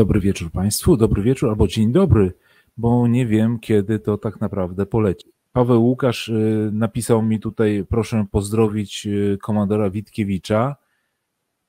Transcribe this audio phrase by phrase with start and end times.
[0.00, 2.32] dobry wieczór Państwu, dobry wieczór albo dzień dobry,
[2.76, 5.28] bo nie wiem, kiedy to tak naprawdę poleci.
[5.52, 10.76] Paweł Łukasz y, napisał mi tutaj, proszę pozdrowić y, komandora Witkiewicza.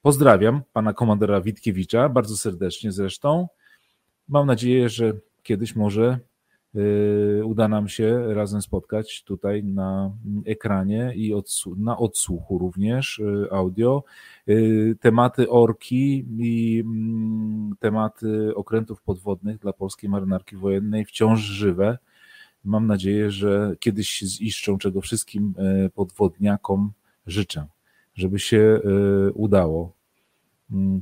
[0.01, 3.47] Pozdrawiam pana komandora Witkiewicza, bardzo serdecznie zresztą.
[4.27, 5.13] Mam nadzieję, że
[5.43, 6.19] kiedyś może
[7.43, 10.11] uda nam się razem spotkać tutaj na
[10.45, 11.33] ekranie i
[11.77, 13.21] na odsłuchu również
[13.51, 14.03] audio.
[14.99, 21.97] Tematy orki i mm, tematy okrętów podwodnych dla polskiej marynarki wojennej wciąż żywe
[22.63, 25.53] Mam nadzieję, że kiedyś się ziszczą, czego wszystkim
[25.95, 26.91] podwodniakom
[27.27, 27.67] życzę,
[28.13, 28.81] żeby się
[29.33, 29.93] udało,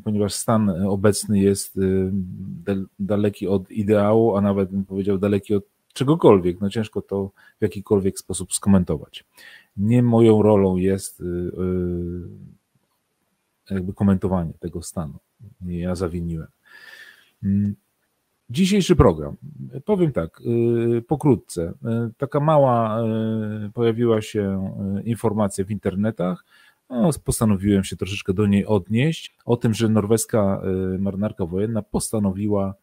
[0.04, 6.62] ponieważ stan obecny jest e, daleki od ideału, a nawet bym powiedział daleki od czegokolwiek.
[6.62, 9.26] No ciężko to w jakikolwiek sposób skomentować.
[9.78, 11.24] Nie moją rolą jest
[13.70, 15.14] jakby komentowanie tego stanu.
[15.62, 16.48] Ja zawiniłem.
[17.44, 17.76] Mm,
[18.50, 19.36] Dzisiejszy program.
[19.86, 20.42] Powiem tak,
[20.98, 21.74] y, pokrótce.
[22.08, 24.74] Y, taka mała y, pojawiła się
[25.06, 26.46] informacja w internetach.
[26.90, 29.36] No, postanowiłem się troszeczkę do niej odnieść.
[29.46, 30.62] O tym, że norweska
[31.00, 32.74] marynarka wojenna postanowiła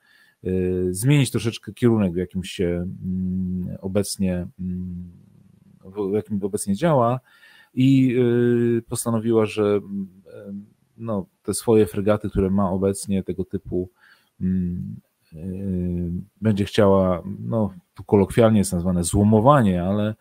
[0.90, 5.10] zmienić troszeczkę kierunek, w jakim się mm, obecnie, mm,
[6.10, 7.20] w jakim obecnie działa
[7.74, 8.16] i
[8.88, 10.08] postanowiła, że mm,
[10.96, 13.90] no, te swoje fregaty, które ma obecnie, tego typu
[16.40, 20.14] będzie chciała, no tu kolokwialnie jest nazwane złomowanie, ale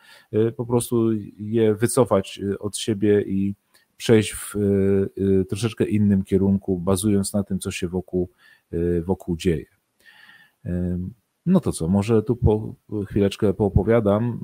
[0.58, 3.56] po prostu je wycofać od siebie i
[3.98, 4.56] przejść w
[5.50, 8.30] troszeczkę innym kierunku, bazując na tym, co się wokół,
[9.06, 9.66] wokół dzieje.
[11.46, 12.76] No to co, może tu po
[13.06, 14.40] chwileczkę poopowiadam,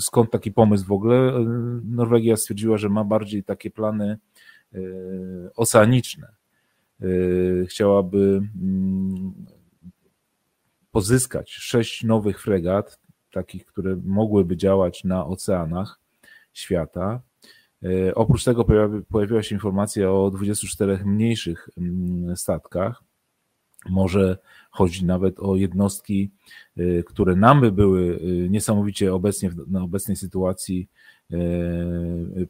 [0.00, 1.44] skąd taki pomysł w ogóle.
[1.84, 4.18] Norwegia stwierdziła, że ma bardziej takie plany
[5.56, 6.42] oceaniczne
[7.04, 9.46] Y, chciałaby mm,
[10.90, 13.00] pozyskać sześć nowych fregat,
[13.32, 16.00] takich, które mogłyby działać na oceanach
[16.52, 17.20] świata.
[17.84, 18.64] Y, oprócz tego
[19.10, 23.02] pojawiła się informacja o 24 mniejszych mm, statkach.
[23.90, 24.38] Może
[24.70, 26.30] chodzi nawet o jednostki,
[26.78, 28.20] y, które nam by były
[28.50, 30.88] niesamowicie obecnie, na obecnej sytuacji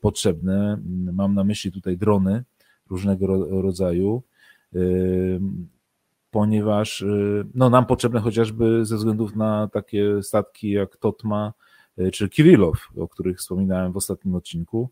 [0.00, 0.78] potrzebne.
[1.12, 2.44] Mam na myśli tutaj drony
[2.90, 3.26] różnego
[3.62, 4.22] rodzaju,
[6.30, 7.04] ponieważ
[7.54, 11.52] no, nam potrzebne chociażby ze względów na takie statki jak Totma
[12.12, 14.90] czy Kirillow, o których wspominałem w ostatnim odcinku,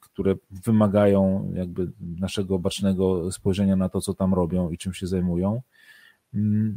[0.00, 5.62] które wymagają jakby naszego bacznego spojrzenia na to, co tam robią i czym się zajmują.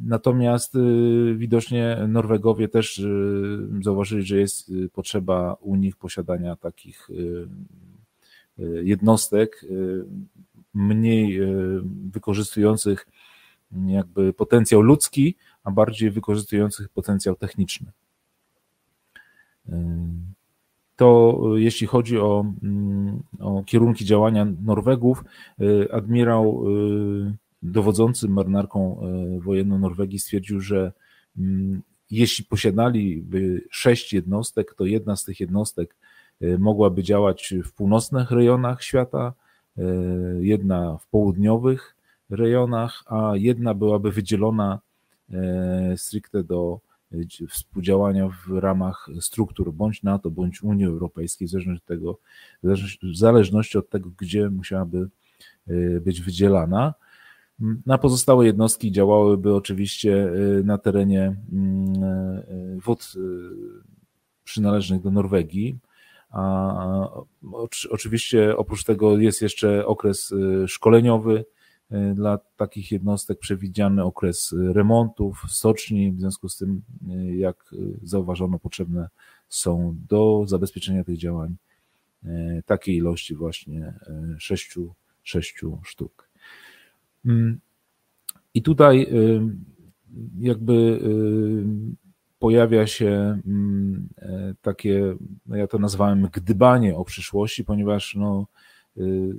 [0.06, 3.02] Natomiast y, widocznie Norwegowie też
[3.82, 7.10] zauważyli, że jest potrzeba u nich posiadania takich
[8.84, 9.66] jednostek
[10.74, 11.40] mniej
[12.12, 13.08] wykorzystujących
[13.86, 17.92] jakby potencjał ludzki, a bardziej wykorzystujących potencjał techniczny.
[21.02, 25.24] To jeśli chodzi o, mm, o kierunki działania Norwegów,
[25.60, 26.64] e, admirał
[27.62, 29.02] dowodzący marynarką
[29.40, 30.92] wojenną Norwegii stwierdził, że
[31.38, 31.82] mm,
[32.12, 35.96] jeśli posiadaliby sześć jednostek, to jedna z tych jednostek
[36.60, 39.34] mogłaby działać w północnych rejonach świata,
[40.40, 41.96] jedna w południowych
[42.30, 44.80] rejonach, a jedna byłaby wydzielona
[45.96, 46.80] stricte do
[47.50, 52.20] współdziałania w ramach struktur bądź NATO, bądź Unii Europejskiej, w zależności od tego,
[53.04, 55.10] w zależności od tego gdzie musiałaby
[56.02, 56.94] być wydzielana.
[57.86, 60.32] Na pozostałe jednostki działałyby oczywiście
[60.64, 63.14] na terenie mm, wód
[64.44, 65.78] przynależnych do Norwegii,
[66.30, 67.10] a
[67.90, 70.34] oczywiście oprócz tego jest jeszcze okres
[70.68, 71.46] szkoleniowy
[72.16, 79.10] dla takich jednostek, przewidziany okres remontów, stoczni, w związku z tym, y, jak zauważono, potrzebne
[79.50, 81.56] są do zabezpieczenia tych działań
[82.66, 83.94] takiej ilości właśnie
[84.38, 84.94] sześciu,
[85.24, 86.30] sześciu sztuk.
[87.26, 87.60] Mm.
[88.54, 89.08] I tutaj
[90.40, 91.00] jakby
[92.42, 94.10] pojawia się mm,
[94.62, 95.16] takie,
[95.46, 98.48] no ja to nazwałem gdybanie o przyszłości, ponieważ no,
[98.98, 99.36] y,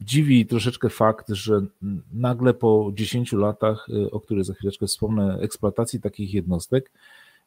[0.00, 1.66] dziwi troszeczkę fakt, że
[2.12, 6.92] nagle po 10 latach, y, o których za chwileczkę wspomnę, eksploatacji takich jednostek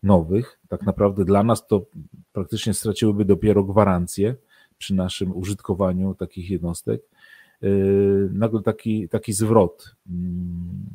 [0.03, 1.85] nowych, tak naprawdę dla nas to
[2.33, 4.35] praktycznie straciłyby dopiero gwarancję
[4.77, 7.01] przy naszym użytkowaniu takich jednostek,
[7.63, 9.95] y, nagle taki, taki zwrot.
[10.09, 10.85] Mm.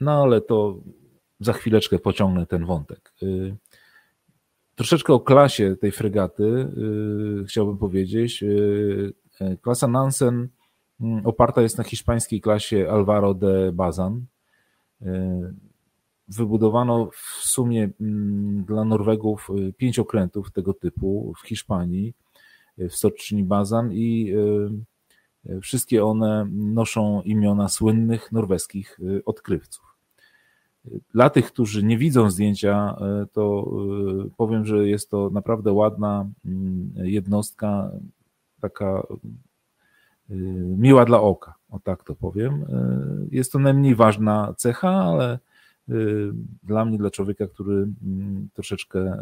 [0.00, 0.80] No ale to
[1.40, 3.12] za chwileczkę pociągnę ten wątek.
[3.22, 3.56] Y,
[4.74, 6.68] troszeczkę o klasie tej fregaty
[7.48, 8.44] chciałbym powiedzieć.
[9.40, 10.48] Y, klasa Nansen
[11.00, 14.26] mm, oparta jest na hiszpańskiej klasie Alvaro de Bazan.
[16.28, 22.14] Wybudowano w sumie mm, dla Norwegów pięć okrętów tego typu w Hiszpanii,
[22.78, 24.34] w stoczni Bazan i
[25.62, 29.88] wszystkie one noszą imiona słynnych norweskich odkrywców.
[31.14, 33.70] Dla tych, którzy nie widzą zdjęcia, e, to
[34.24, 37.90] e, powiem, że jest to naprawdę ładna mm, jednostka,
[38.60, 39.02] taka
[40.30, 40.34] e,
[40.78, 42.64] miła dla oka, o tak to powiem.
[43.30, 45.38] Jest to najmniej ważna cecha, ale
[46.62, 49.18] dla mnie, dla człowieka, który mm, troszeczkę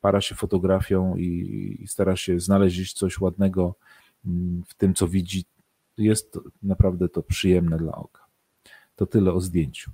[0.00, 3.74] para się fotografią i stara się znaleźć coś ładnego
[4.26, 5.44] mm, w tym, co widzi,
[5.98, 8.26] jest naprawdę to przyjemne dla oka.
[8.96, 9.90] To tyle o zdjęciu.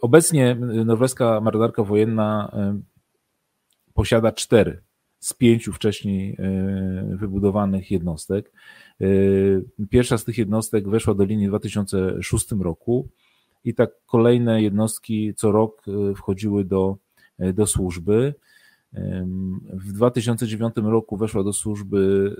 [0.00, 0.54] Obecnie
[0.84, 2.52] norweska marynarka wojenna
[3.94, 4.82] posiada cztery
[5.22, 8.52] z pięciu wcześniej e, wybudowanych jednostek.
[9.90, 13.08] Pierwsza z tych jednostek weszła do linii w 2006 roku
[13.64, 15.82] i tak kolejne jednostki co rok
[16.16, 16.96] wchodziły do,
[17.38, 18.34] do służby.
[19.72, 22.34] W 2009 roku weszła do służby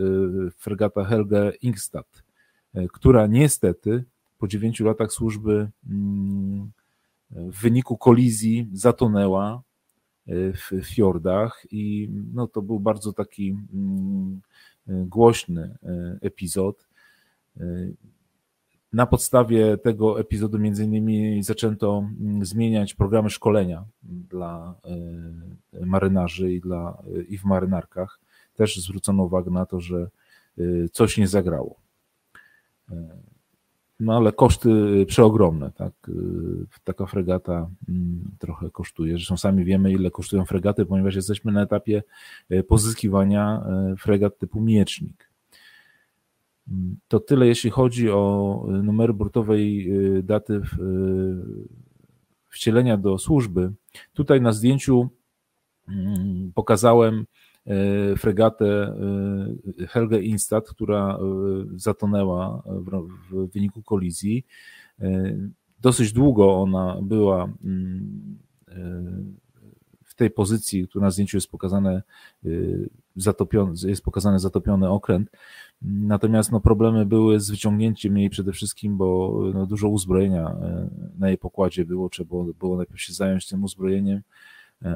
[0.58, 2.22] fregata Helge Ingstad,
[2.92, 4.04] która niestety
[4.38, 6.70] po dziewięciu latach służby mm,
[7.30, 9.71] w wyniku kolizji zatonęła e,
[10.26, 14.40] w fiordach i no, to był bardzo taki mm,
[14.88, 16.88] głośny e, epizod.
[18.92, 24.74] Na podstawie tego epizodu między innymi zaczęto mm, zmieniać programy szkolenia dla
[25.72, 28.20] marynarzy i, dla, i w marynarkach.
[28.54, 30.10] Też zwrócono uwagę na to, że
[30.92, 31.76] coś nie zagrało
[34.02, 35.92] no ale koszty przeogromne, tak?
[36.08, 36.12] Y,
[36.84, 39.12] taka fregata mm, trochę kosztuje.
[39.12, 42.02] Zresztą sami wiemy, ile kosztują fregaty, ponieważ jesteśmy na etapie
[42.50, 45.30] y, pozyskiwania y, fregat typu miecznik.
[46.68, 50.60] Mm, to tyle, jeśli chodzi o numery burtowej daty
[52.48, 53.72] wcielenia do służby.
[54.12, 55.08] Tutaj na zdjęciu
[55.88, 57.26] mm, pokazałem
[58.16, 58.94] fregatę
[59.80, 61.18] e, Helge Instad, która e,
[61.76, 62.62] zatonęła
[63.30, 64.46] w wyniku kolizji.
[65.80, 68.38] Dosyć długo ona była mm,
[70.04, 72.02] w tej pozycji, która na zdjęciu jest pokazane,
[73.16, 75.30] zatopiony, jest pokazany zatopiony okręt.
[75.82, 80.56] Natomiast no, problemy były z wyciągnięciem jej przede wszystkim, bo no, dużo uzbrojenia
[81.18, 84.22] na jej pokładzie było, trzeba było najpierw się zająć tym uzbrojeniem,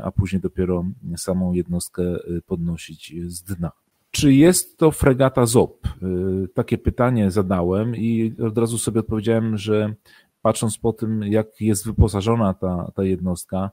[0.03, 0.85] a później dopiero
[1.17, 3.73] samą jednostkę y, podnosić z dna.
[4.11, 5.87] Czy jest to fregata ZOP?
[5.87, 9.95] Y, takie pytanie zadałem i od razu sobie odpowiedziałem, że
[10.43, 13.71] patrząc po tym, jak jest wyposażona ta, ta jednostka,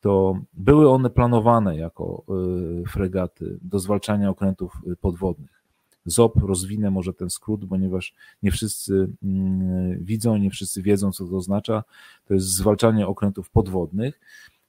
[0.00, 2.22] to były one planowane jako
[2.82, 5.56] y, fregaty do zwalczania okrętów podwodnych.
[6.06, 11.36] ZOP, rozwinę może ten skrót, ponieważ nie wszyscy mm, widzą, nie wszyscy wiedzą, co to
[11.36, 11.84] oznacza.
[12.26, 14.20] To jest zwalczanie okrętów podwodnych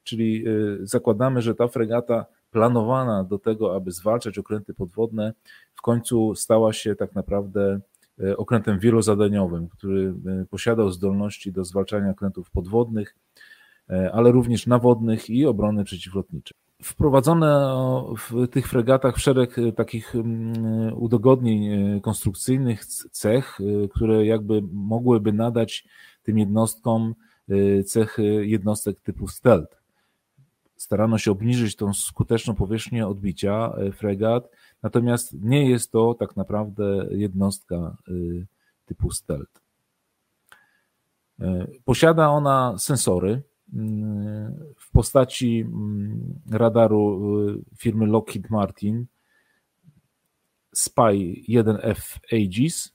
[0.07, 5.33] czyli y, zakładamy, że ta fregata planowana do tego, aby zwalczać okręty podwodne,
[5.75, 7.79] w końcu stała się tak naprawdę
[8.19, 13.15] y, okrętem wielozadaniowym, który y, posiadał zdolności do zwalczania okrętów podwodnych,
[14.13, 16.57] ale również nawodnych i obrony przeciwlotniczej.
[16.83, 23.57] Wprowadzono w tych fregatach szereg takich mm, udogodnień konstrukcyjnych, cech,
[23.93, 25.87] które jakby mogłyby nadać
[26.23, 27.15] tym jednostkom
[27.85, 29.76] cechy jednostek typu stealth
[30.77, 34.49] starano się obniżyć tą skuteczną powierzchnię odbicia e, fregat,
[34.83, 38.11] natomiast nie jest to tak naprawdę jednostka e,
[38.85, 39.61] typu stealth.
[41.39, 43.41] E, posiada ona sensory
[44.77, 45.65] w postaci
[46.51, 47.21] radaru
[47.77, 49.05] firmy Lockheed Martin
[50.73, 52.93] Spy 1F Aegis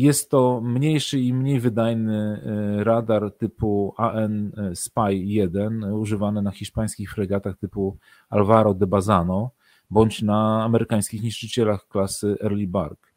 [0.00, 2.42] jest to mniejszy i mniej wydajny
[2.78, 7.96] e, radar typu AN Spy 1, używany na hiszpańskich fregatach typu
[8.30, 9.50] Alvaro de Bazano,
[9.90, 13.12] bądź na amerykańskich niszczycielach klasy Early Bark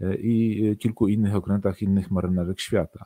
[0.00, 3.04] e, i kilku innych okrętach innych marynarek świata.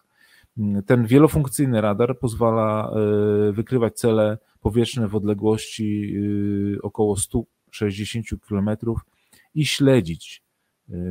[0.87, 6.16] Ten wielofunkcyjny radar pozwala e, wykrywać cele powietrzne w odległości
[6.83, 8.71] około 160 km
[9.54, 10.42] i śledzić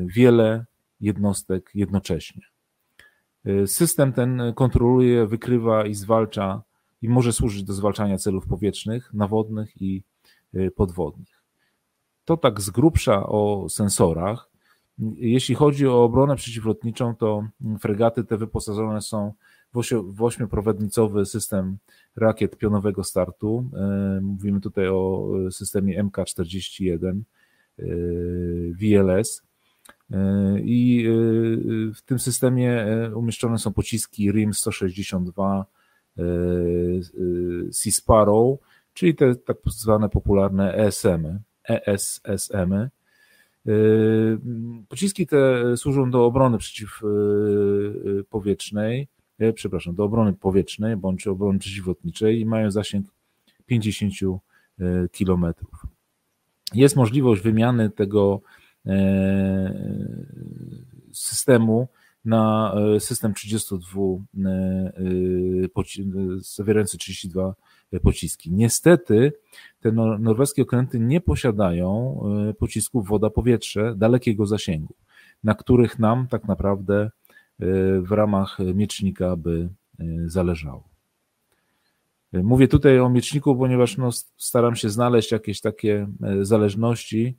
[0.05, 0.65] wiele
[1.01, 2.41] jednostek jednocześnie.
[3.47, 6.63] Y, system ten kontroluje, wykrywa i zwalcza
[7.01, 10.03] i może służyć do zwalczania celów powietrznych, nawodnych i
[10.55, 11.43] y, podwodnych.
[12.25, 14.49] To tak z grubsza o sensorach.
[15.15, 17.47] Jeśli chodzi o obronę przeciwlotniczą, to
[17.79, 19.33] fregaty te wyposażone są
[20.03, 21.77] w ośmioprowadnicowy system
[22.15, 23.69] rakiet pionowego startu.
[24.17, 27.21] Y, mówimy tutaj o systemie MK-41
[28.81, 29.43] VLS.
[30.63, 31.05] I
[31.95, 32.85] w tym systemie
[33.15, 35.65] umieszczone są pociski RIM 162
[37.71, 38.59] Sea Sparrow,
[38.93, 42.89] czyli te tak zwane popularne ESM, ESSM.
[44.89, 49.07] Pociski te służą do obrony przeciwpowietrznej,
[49.55, 53.07] przepraszam, do obrony powietrznej bądź obrony przeciwlotniczej i mają zasięg
[53.65, 54.13] 50
[55.11, 55.85] kilometrów.
[56.73, 58.41] Jest możliwość wymiany tego
[61.11, 61.87] systemu
[62.25, 64.01] na system 32
[66.37, 67.55] zawierający 32
[68.01, 68.51] pociski.
[68.51, 69.33] Niestety
[69.81, 72.19] te norweskie okręty nie posiadają
[72.59, 74.95] pocisków woda-powietrze dalekiego zasięgu,
[75.43, 77.11] na których nam tak naprawdę
[78.01, 79.69] w ramach miecznika by
[80.25, 80.89] zależało.
[82.33, 86.07] Mówię tutaj o mieczniku, ponieważ no, staram się znaleźć jakieś takie
[86.41, 87.37] zależności,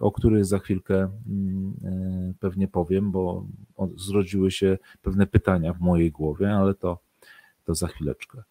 [0.00, 1.08] o których za chwilkę
[2.40, 3.46] pewnie powiem, bo
[3.96, 6.98] zrodziły się pewne pytania w mojej głowie, ale to,
[7.64, 8.42] to za chwileczkę.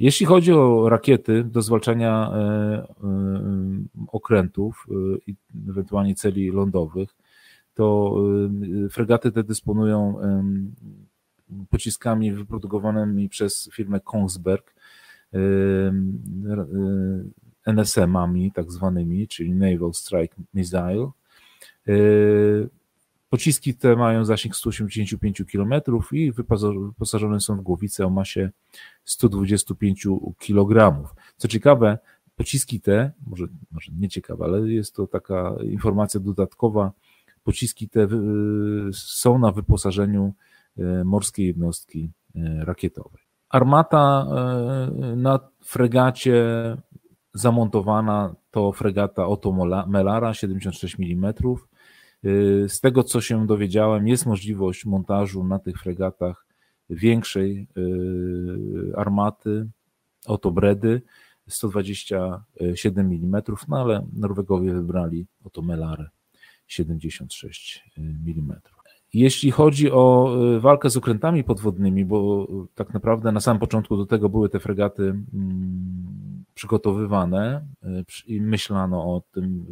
[0.00, 2.32] Jeśli chodzi o rakiety do zwalczania
[4.06, 4.86] okrętów
[5.26, 5.34] i
[5.68, 7.16] ewentualnie celi lądowych,
[7.74, 8.16] to
[8.90, 10.16] fregaty te dysponują
[11.70, 14.74] pociskami wyprodukowanymi przez firmę Kongsberg,
[17.66, 21.10] NSM-ami tak zwanymi, czyli Naval Strike Missile.
[23.30, 25.74] Pociski te mają zasięg 185 km
[26.12, 28.50] i wyposażone są w głowice o masie
[29.04, 30.06] 125
[30.38, 30.98] kg.
[31.36, 31.98] Co ciekawe,
[32.36, 36.92] pociski te, może, może nie ciekawe, ale jest to taka informacja dodatkowa,
[37.44, 38.08] pociski te
[38.92, 40.34] są na wyposażeniu
[40.78, 43.22] e, morskiej jednostki e, rakietowej.
[43.48, 46.44] Armata e, na fregacie
[47.32, 49.52] zamontowana to fregata Otto
[49.86, 51.34] Melara 76 mm.
[52.68, 56.46] Z tego co się dowiedziałem, jest możliwość montażu na tych fregatach
[56.90, 57.66] większej
[58.96, 59.66] armaty
[60.26, 61.02] Otto Bredy
[61.48, 66.08] 127 mm, no ale Norwegowie wybrali Otto Melarę
[66.66, 68.60] 76 mm.
[69.14, 74.06] Jeśli chodzi o y, walkę z okrętami podwodnymi, bo tak naprawdę na samym początku do
[74.06, 75.24] tego były te fregaty mm,
[76.60, 79.66] przygotowywane y, i myślano o tym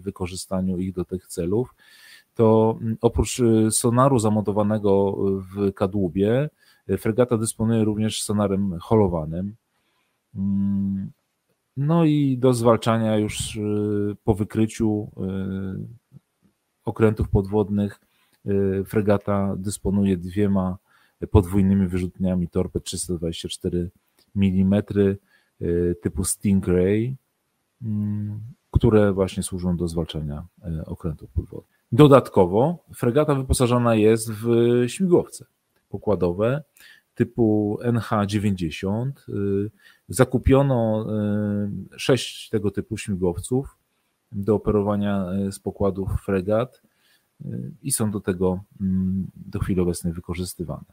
[0.00, 1.74] wykorzystaniu ich do tych celów,
[2.34, 6.50] to mm, oprócz y, sonaru zamontowanego w kadłubie,
[6.98, 9.54] fregata dysponuje również sonarem holowanym.
[10.34, 11.10] Mm,
[11.76, 13.58] no i do zwalczania już
[14.24, 15.10] po wykryciu
[16.84, 18.00] okrętów podwodnych
[18.46, 20.78] y, fregata dysponuje dwiema
[21.30, 23.90] podwójnymi wyrzutniami torped 324
[24.36, 24.82] mm
[26.02, 27.16] typu Stingray,
[27.82, 30.46] mm, które właśnie służą do zwalczania
[30.80, 31.80] y, okrętów podwodnych.
[31.92, 34.46] Dodatkowo fregata wyposażona jest w
[34.86, 35.44] śmigłowce
[35.88, 36.62] pokładowe
[37.14, 39.10] typu NH-90.
[39.28, 39.70] Y,
[40.08, 41.06] zakupiono
[41.96, 43.76] sześć tego typu śmigłowców
[44.34, 46.82] do operowania e, z pokładów fregat
[47.44, 47.48] e,
[47.82, 50.84] i są do tego mm, do chwili obecnej wykorzystywane.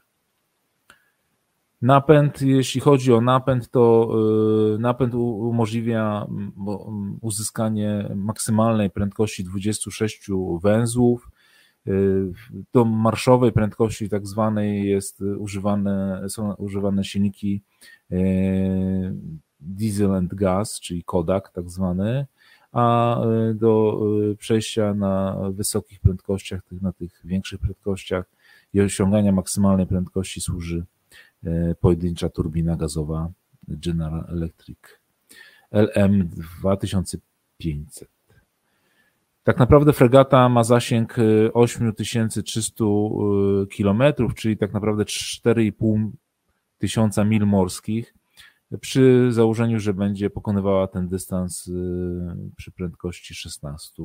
[1.82, 4.10] Napęd, jeśli chodzi o napęd, to
[4.74, 6.26] e, napęd umożliwia
[7.20, 10.28] uzyskanie maksymalnej prędkości 26
[10.62, 11.30] węzłów.
[12.72, 17.62] Do marszowej prędkości tak zwanej jest używane, są używane silniki
[19.60, 22.26] diesel and gas, czyli Kodak tak zwany,
[22.72, 23.16] a
[23.54, 24.00] do
[24.38, 28.24] przejścia na wysokich prędkościach, na tych większych prędkościach
[28.72, 30.84] i osiągania maksymalnej prędkości służy
[31.80, 33.30] pojedyncza turbina gazowa
[33.68, 34.78] General Electric
[35.70, 38.08] LM 2500.
[39.44, 41.16] Tak naprawdę fregata ma zasięg
[41.52, 42.84] 8300
[43.76, 44.02] km,
[44.34, 46.10] czyli tak naprawdę 4,5
[46.78, 48.14] tysiąca mil morskich
[48.80, 51.70] przy założeniu, że będzie pokonywała ten dystans
[52.56, 54.02] przy prędkości 16,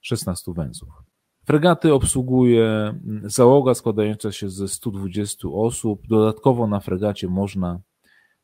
[0.00, 1.03] 16 węzłów.
[1.44, 6.06] Fregaty obsługuje mm, załoga składająca się ze 120 osób.
[6.08, 7.80] Dodatkowo na fregacie można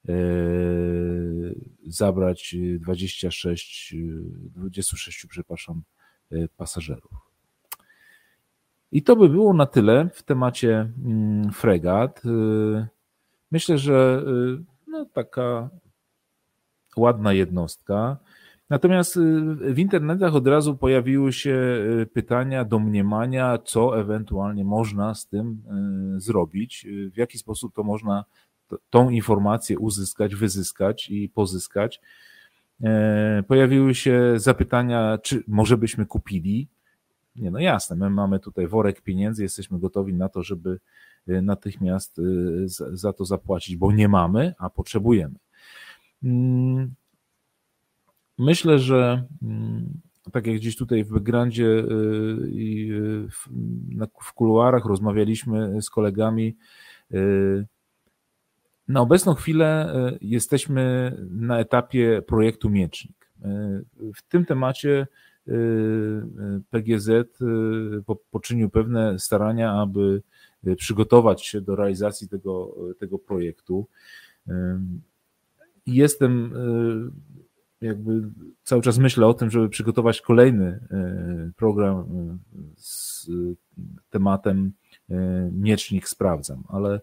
[0.09, 0.12] e,
[1.87, 3.95] zabrać 26,
[4.57, 5.83] 26 przepraszam,
[6.33, 7.12] e, pasażerów.
[8.92, 12.23] I to by było na tyle w temacie mm, fregat.
[12.26, 12.88] E,
[13.50, 14.25] myślę, że
[14.87, 15.71] no, taka
[16.97, 18.16] ładna jednostka.
[18.71, 19.21] Natomiast y,
[19.75, 21.50] w internetach od razu pojawiły się
[22.03, 25.62] y, pytania, domniemania, co ewentualnie można z tym
[26.17, 28.25] y, zrobić, w jaki sposób to można
[28.91, 32.00] tą informację uzyskać, wyzyskać i pozyskać.
[33.49, 36.69] Pojawiły się zapytania, czy może byśmy kupili.
[37.37, 40.81] Nie, no jasne, my mamy tutaj worek pieniędzy, jesteśmy gotowi na to, żeby
[41.27, 42.21] natychmiast
[42.93, 45.35] za to zapłacić, bo nie mamy, a potrzebujemy.
[48.40, 50.00] Myślę, że mm,
[50.32, 53.28] tak jak gdzieś tutaj w backgroundzie y, i y,
[54.23, 56.56] w kuluarach rozmawialiśmy z kolegami,
[57.12, 57.66] y,
[58.88, 63.30] na obecną chwilę jesteśmy na etapie projektu Miecznik.
[64.16, 65.06] W tym temacie
[66.70, 67.38] PGZ
[68.30, 70.23] poczynił pewne starania, aby
[70.76, 73.87] przygotować się do realizacji tego, tego projektu.
[75.87, 76.54] Jestem
[77.80, 78.22] jakby
[78.62, 82.38] cały czas myślę o tym, żeby przygotować kolejny e, program e,
[82.76, 83.30] z
[84.10, 84.72] tematem
[85.10, 85.14] e,
[85.52, 87.00] miecznik sprawdzam, ale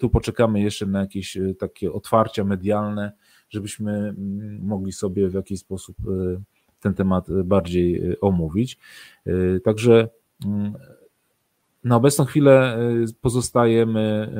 [0.00, 3.12] tu poczekamy jeszcze na jakieś takie otwarcia medialne,
[3.50, 5.96] żebyśmy mm, mogli sobie w jakiś sposób
[6.80, 8.78] ten temat bardziej omówić.
[9.64, 10.08] Także
[10.46, 10.72] mm,
[11.84, 12.78] na obecną chwilę
[13.20, 14.32] pozostajemy,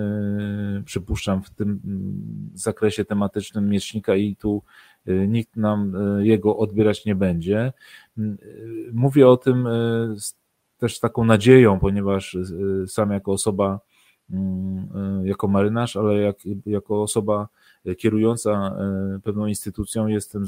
[0.85, 4.63] przypuszczam, w tym mm, zakresie tematycznym miecznika i tu
[5.07, 7.73] nikt nam y, jego odbierać nie będzie.
[8.19, 8.23] Y,
[8.93, 9.69] mówię o tym
[10.79, 12.37] też z taką nadzieją, ponieważ
[12.87, 13.81] sam jako osoba,
[15.25, 17.49] jako marynarz, ale jak, jako osoba
[17.99, 18.77] kierująca
[19.25, 20.47] pewną instytucją jestem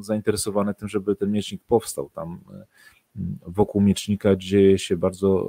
[0.00, 2.10] zainteresowany tym, żeby ten miecznik powstał.
[2.14, 2.38] Tam
[3.46, 5.48] wokół miecznika dzieje się bardzo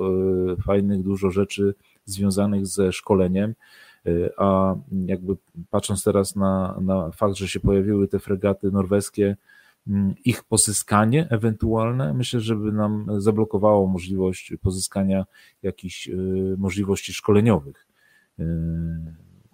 [0.66, 3.56] fajnych, dużo rzeczy związanych ze szkoleniem.
[4.08, 5.36] Y, a jakby
[5.70, 9.38] patrząc teraz na, na fakt, że się pojawiły te fregaty norweskie,
[9.88, 15.26] mm, ich pozyskanie ewentualne, myślę, żeby nam zablokowało możliwość pozyskania
[15.63, 17.88] jakichś y, możliwości szkoleniowych,
[18.39, 18.44] y,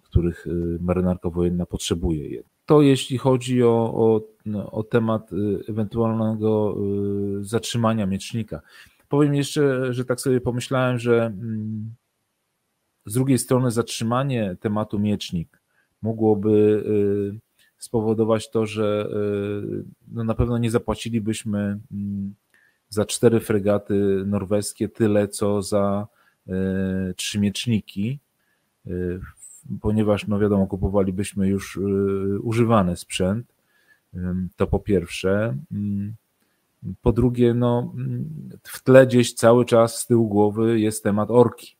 [0.02, 0.46] których
[0.80, 2.42] marynarka wojenna potrzebuje.
[2.66, 4.20] To jeśli chodzi o, o,
[4.70, 5.30] o temat
[5.68, 6.76] ewentualnego
[7.40, 8.60] zatrzymania miecznika.
[9.08, 11.94] Powiem jeszcze, że tak sobie pomyślałem, że mm,
[13.10, 15.60] z drugiej strony zatrzymanie tematu miecznik
[16.02, 16.84] mogłoby
[17.36, 17.38] y,
[17.78, 19.08] spowodować to, że
[19.72, 22.34] y, no na pewno nie zapłacilibyśmy mm,
[22.88, 26.06] za cztery fregaty norweskie tyle, co za
[26.48, 26.52] y,
[27.16, 28.18] trzy mieczniki,
[29.80, 31.80] ponieważ, no wiadomo, kupowalibyśmy już
[32.42, 33.54] używany sprzęt.
[34.56, 35.56] To po pierwsze.
[37.02, 41.79] Po drugie, no, mm, w tle gdzieś cały czas z tyłu głowy jest temat orki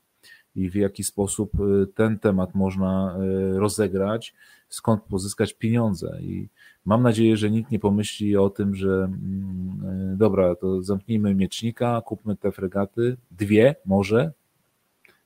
[0.57, 3.17] i w jaki sposób y, ten temat można
[3.55, 4.35] y, rozegrać,
[4.69, 6.19] skąd pozyskać pieniądze.
[6.21, 6.49] I
[6.85, 12.01] mam nadzieję, że nikt nie pomyśli o tym, że mm, y, dobra, to zamknijmy miecznika,
[12.01, 14.33] kupmy te fregaty, dwie może,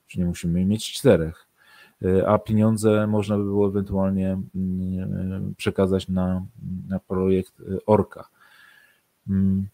[0.06, 1.46] czy nie musimy mieć czterech,
[2.26, 6.46] a pieniądze można by było ewentualnie mm, przekazać na,
[6.88, 8.28] na projekt Orka.
[9.28, 9.66] Mm.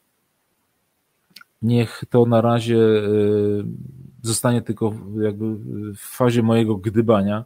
[1.63, 2.79] Niech to na razie
[4.23, 5.57] zostanie tylko jakby
[5.95, 7.45] w fazie mojego gdybania.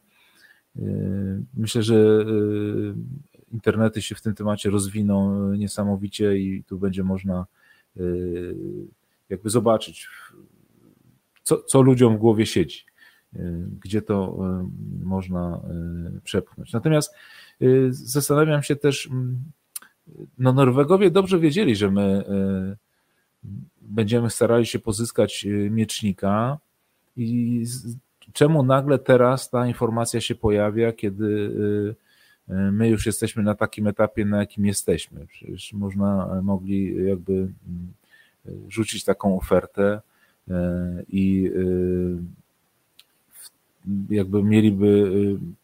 [0.76, 2.94] Yy, myślę, że yy,
[3.52, 7.46] internety się w tym temacie rozwiną niesamowicie i tu będzie można
[7.96, 8.56] yy,
[9.28, 10.08] jakby zobaczyć,
[11.42, 12.84] co, co ludziom w głowie siedzi,
[13.80, 14.38] gdzie to
[15.02, 15.60] można
[16.24, 16.72] przepchnąć.
[16.72, 17.14] Natomiast
[17.90, 19.10] zastanawiam się też,
[20.38, 22.24] no Norwegowie dobrze wiedzieli, że my
[23.82, 26.58] będziemy starali się pozyskać miecznika,
[27.16, 27.64] i
[28.32, 33.86] czemu nagle teraz ta informacja się pojawia, kiedy y, y, my już jesteśmy na takim
[33.86, 35.26] etapie, na jakim jesteśmy?
[35.26, 37.48] Przecież można, mogli jakby y,
[38.68, 40.00] rzucić taką ofertę
[41.08, 41.50] i
[44.10, 45.10] jakby mieliby,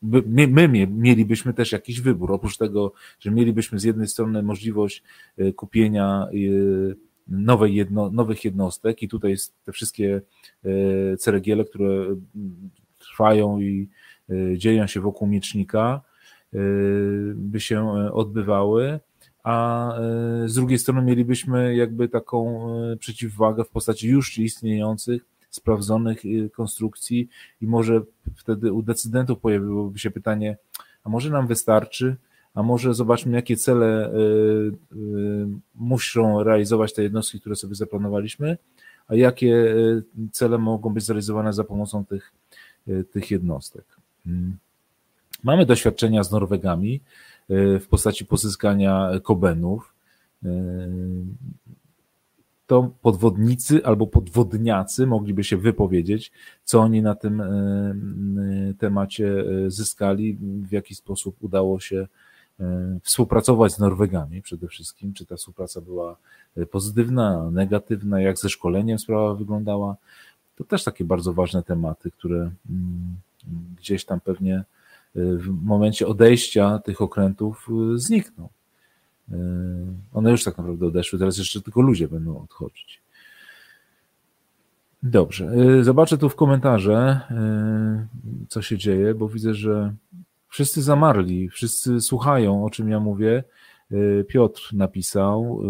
[0.03, 2.33] my, my mielibyśmy też jakiś wybór.
[2.33, 5.03] Oprócz tego, że mielibyśmy z jednej strony możliwość
[5.57, 6.29] kupienia
[7.29, 10.21] nowej jedno, nowych jednostek i tutaj te wszystkie
[10.65, 12.17] e, ceregiele, które
[12.99, 13.89] trwają i
[14.31, 16.01] e, dzieją się wokół miecznika,
[16.55, 16.59] e,
[17.35, 19.01] by się odbywały,
[19.45, 19.93] a
[20.47, 22.67] z drugiej strony mielibyśmy jakby taką
[22.99, 27.29] przeciwwagę w postaci już istniejących, sprawdzonych konstrukcji
[27.61, 28.03] i może
[28.37, 30.57] wtedy u decydentów pojawiłoby się pytanie,
[31.05, 32.17] a może nam wystarczy,
[32.55, 34.73] a może zobaczmy, jakie cele y, y,
[35.75, 38.59] muszą realizować te jednostki, które sobie zaplanowaliśmy,
[39.09, 42.33] a jakie y, cele mogą być zrealizowane za pomocą tych,
[43.11, 43.85] tych jednostek.
[44.25, 44.57] Hmm.
[45.43, 47.01] Mamy doświadczenia z Norwegami
[47.81, 49.95] w postaci pozyskania kobenów.
[52.67, 56.33] To podwodnicy albo podwodniacy mogliby się wypowiedzieć,
[56.65, 57.43] co oni na tym
[58.79, 62.07] temacie zyskali, w jaki sposób udało się
[63.03, 66.17] współpracować z Norwegami przede wszystkim, czy ta współpraca była
[66.71, 69.97] pozytywna, negatywna, jak ze szkoleniem sprawa wyglądała.
[70.57, 73.17] To też takie bardzo ważne tematy, które mm,
[73.79, 74.65] gdzieś tam pewnie
[75.15, 78.49] w momencie odejścia tych okrętów znikną.
[80.13, 83.01] One już tak naprawdę odeszły, teraz jeszcze tylko ludzie będą odchodzić.
[85.03, 85.53] Dobrze.
[85.85, 87.21] Zobaczę tu w komentarze,
[88.49, 89.95] co się dzieje, bo widzę, że
[90.51, 93.45] wszyscy zamarli, wszyscy słuchają, o czym ja mówię.
[93.93, 95.63] Y, Piotr napisał.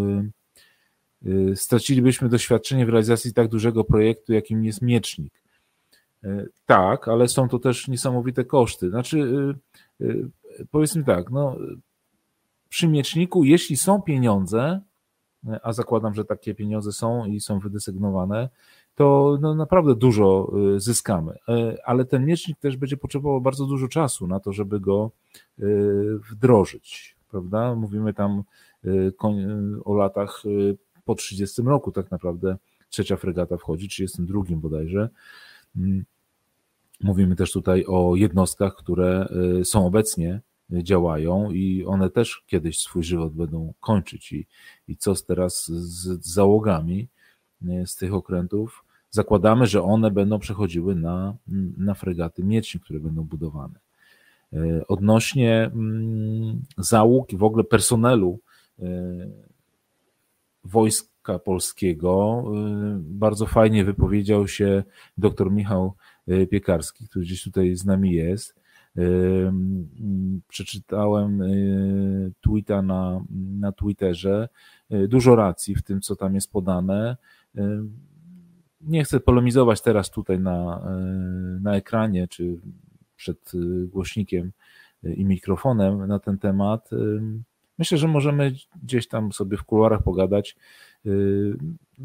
[1.54, 5.32] Stracilibyśmy doświadczenie w realizacji tak dużego projektu, jakim jest miecznik.
[6.66, 8.90] Tak, ale są to też niesamowite koszty.
[8.90, 9.34] Znaczy,
[10.70, 11.56] powiedzmy tak, no,
[12.68, 14.80] przy mieczniku, jeśli są pieniądze,
[15.62, 18.48] a zakładam, że takie pieniądze są i są wydesygnowane,
[19.00, 21.32] to no, naprawdę dużo y, zyskamy.
[21.48, 25.10] E, ale ten miecznik też będzie potrzebował bardzo dużo czasu na to, żeby go
[25.58, 27.74] y, wdrożyć, prawda?
[27.74, 28.42] Mówimy tam
[28.84, 29.12] y,
[29.84, 30.42] o latach
[31.04, 32.56] po 30 roku tak naprawdę
[32.90, 35.08] trzecia fregata wchodzi, 32 bodajże.
[35.76, 36.04] Mm.
[37.00, 39.28] Mówimy też tutaj o jednostkach, które
[39.64, 44.32] są obecnie, działają i one też kiedyś swój żywot będą kończyć.
[44.32, 44.46] I,
[44.88, 47.08] i co teraz z załogami
[47.86, 48.84] z tych okrętów?
[49.11, 51.35] Zakładamy, że one będą przechodziły na,
[51.77, 53.81] na fregaty miecznik, które będą budowane.
[54.53, 58.40] E, odnośnie mm, załóg i w ogóle personelu
[58.79, 58.85] e,
[60.64, 64.83] Wojska Polskiego, e, bardzo fajnie wypowiedział się
[65.18, 65.94] dr Michał
[66.51, 68.61] Piekarski, który gdzieś tutaj z nami jest.
[70.49, 71.42] Przeczytałem
[72.40, 73.25] tweeta na,
[73.61, 74.49] na Twitterze.
[75.09, 77.16] Dużo racji w tym, co tam jest podane
[78.80, 80.90] nie chcę polemizować teraz tutaj na, e,
[81.62, 82.60] na ekranie czy
[83.16, 84.52] przed e, głośnikiem
[85.04, 86.90] e, i mikrofonem na ten temat.
[87.78, 90.56] Myślę, że możemy gdzieś tam sobie w kuluarach pogadać.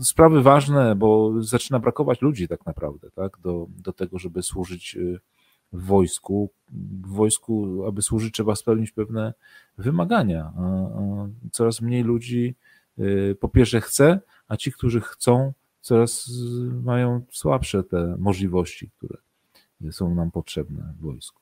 [0.02, 4.98] Sprawy ważne, bo zaczyna brakować ludzi tak naprawdę, tak, do, do tego, żeby służyć
[5.74, 6.50] w wojsku.
[7.04, 9.34] W wojsku, aby służyć, trzeba spełnić pewne
[9.78, 10.54] wymagania.
[11.52, 12.56] Coraz mniej ludzi
[13.40, 15.54] po pierwsze chce, a ci, którzy chcą,
[15.86, 16.30] coraz
[16.84, 19.18] mają słabsze te możliwości, które
[19.92, 21.42] są nam potrzebne w wojsku.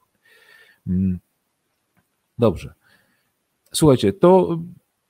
[0.88, 1.20] Mm.
[2.38, 2.74] Dobrze.
[3.74, 4.60] Słuchajcie, to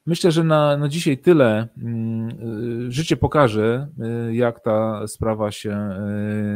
[0.06, 1.68] myślę, że na, na dzisiaj tyle.
[1.78, 3.88] Mm, życie pokaże,
[4.30, 5.90] y, jak ta sprawa się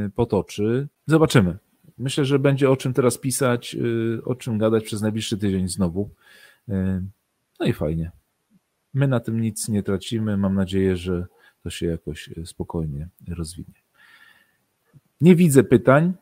[0.06, 0.88] y, potoczy.
[1.06, 1.58] Zobaczymy.
[1.98, 6.10] Myślę, że będzie o czym teraz pisać, y, o czym gadać przez najbliższy tydzień znowu.
[7.60, 8.12] No i fajnie.
[8.94, 10.38] My na tym nic nie tracimy.
[10.38, 11.26] Mam nadzieję, że
[11.67, 13.82] to się jakoś e, spokojnie rozwinie.
[15.21, 16.13] Nie widzę pytań.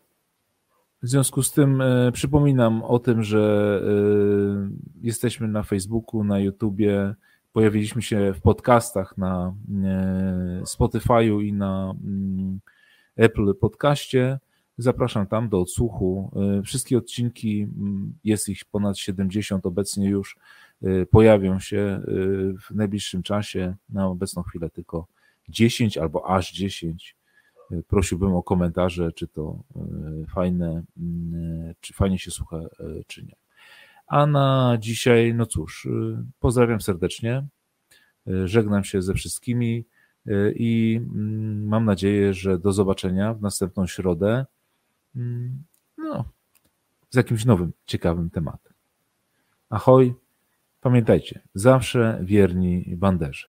[1.04, 4.70] W związku z tym e, przypominam o tym, że e,
[5.02, 7.16] jesteśmy na Facebooku, na YouTubie,
[7.54, 9.54] pojawiliśmy się w podcastach na
[10.64, 12.60] Spotify'u i na mm,
[13.16, 14.40] Apple Podcaście.
[14.78, 16.32] Zapraszam tam do odsłuchu.
[16.64, 20.38] Wszystkie odcinki, mm, jest ich ponad 70 obecnie już,
[21.12, 22.02] pojawią się
[22.62, 23.76] w najbliższym czasie.
[23.90, 25.08] Na obecną chwilę tylko
[25.50, 27.16] 10 albo aż 10.
[27.72, 33.24] E, prosiłbym o komentarze, czy to e, fajne, mm, czy fajnie się słucha, e, czy
[33.24, 33.36] nie.
[34.08, 35.88] A na dzisiaj, no cóż,
[36.40, 37.48] pozdrawiam serdecznie,
[38.46, 39.86] żegnam się ze wszystkimi
[40.56, 44.46] i mm, mam nadzieję, że do zobaczenia w następną środę
[45.16, 45.64] mm,
[45.98, 46.26] no,
[47.10, 48.74] z jakimś nowym, ciekawym tematem.
[49.70, 50.14] Ahoj,
[50.82, 53.44] pamiętajcie, zawsze wierni banderze.